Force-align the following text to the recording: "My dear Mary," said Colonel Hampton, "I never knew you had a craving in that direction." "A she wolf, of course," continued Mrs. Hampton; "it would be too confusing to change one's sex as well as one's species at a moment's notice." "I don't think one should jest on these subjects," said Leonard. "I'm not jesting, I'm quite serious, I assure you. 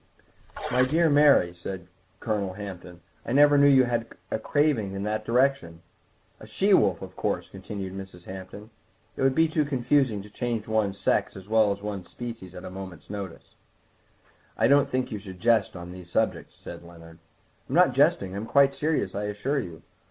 "My 0.71 0.81
dear 0.83 1.11
Mary," 1.11 1.53
said 1.53 1.85
Colonel 2.21 2.53
Hampton, 2.53 3.01
"I 3.23 3.33
never 3.33 3.55
knew 3.55 3.67
you 3.67 3.83
had 3.83 4.07
a 4.31 4.39
craving 4.39 4.93
in 4.93 5.03
that 5.03 5.23
direction." 5.23 5.83
"A 6.39 6.47
she 6.47 6.73
wolf, 6.73 7.03
of 7.03 7.15
course," 7.15 7.51
continued 7.51 7.93
Mrs. 7.93 8.23
Hampton; 8.23 8.71
"it 9.15 9.21
would 9.21 9.35
be 9.35 9.47
too 9.47 9.63
confusing 9.63 10.23
to 10.23 10.29
change 10.31 10.67
one's 10.67 10.97
sex 10.99 11.35
as 11.35 11.47
well 11.47 11.71
as 11.71 11.83
one's 11.83 12.09
species 12.09 12.55
at 12.55 12.65
a 12.65 12.71
moment's 12.71 13.11
notice." 13.11 13.53
"I 14.57 14.67
don't 14.67 14.89
think 14.89 15.11
one 15.11 15.19
should 15.19 15.39
jest 15.39 15.75
on 15.75 15.91
these 15.91 16.09
subjects," 16.09 16.55
said 16.55 16.81
Leonard. 16.83 17.19
"I'm 17.69 17.75
not 17.75 17.93
jesting, 17.93 18.35
I'm 18.35 18.47
quite 18.47 18.73
serious, 18.73 19.13
I 19.13 19.25
assure 19.25 19.59
you. 19.59 19.83